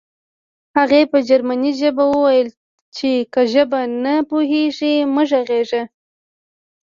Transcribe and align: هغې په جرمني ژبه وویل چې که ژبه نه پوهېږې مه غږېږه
هغې 0.77 1.01
په 1.11 1.17
جرمني 1.29 1.71
ژبه 1.79 2.03
وویل 2.09 2.49
چې 2.95 3.09
که 3.33 3.41
ژبه 3.53 3.81
نه 4.03 4.15
پوهېږې 4.29 4.93
مه 5.13 5.23
غږېږه 5.29 5.83